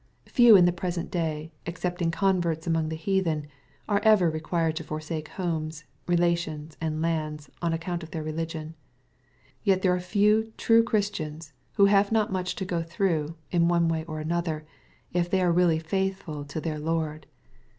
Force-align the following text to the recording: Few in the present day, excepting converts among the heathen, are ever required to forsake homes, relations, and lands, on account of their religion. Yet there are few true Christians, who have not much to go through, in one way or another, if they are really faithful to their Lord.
Few 0.25 0.55
in 0.55 0.65
the 0.65 0.71
present 0.71 1.11
day, 1.11 1.51
excepting 1.67 2.09
converts 2.09 2.65
among 2.65 2.89
the 2.89 2.95
heathen, 2.95 3.45
are 3.87 3.99
ever 4.01 4.31
required 4.31 4.75
to 4.77 4.83
forsake 4.83 5.27
homes, 5.29 5.83
relations, 6.07 6.75
and 6.81 7.03
lands, 7.03 7.51
on 7.61 7.71
account 7.71 8.01
of 8.01 8.09
their 8.09 8.23
religion. 8.23 8.73
Yet 9.63 9.83
there 9.83 9.93
are 9.93 9.99
few 9.99 10.53
true 10.57 10.81
Christians, 10.81 11.53
who 11.73 11.85
have 11.85 12.11
not 12.11 12.31
much 12.31 12.55
to 12.55 12.65
go 12.65 12.81
through, 12.81 13.35
in 13.51 13.67
one 13.67 13.89
way 13.89 14.03
or 14.05 14.19
another, 14.19 14.65
if 15.13 15.29
they 15.29 15.39
are 15.39 15.51
really 15.51 15.77
faithful 15.77 16.45
to 16.45 16.59
their 16.59 16.79
Lord. 16.79 17.27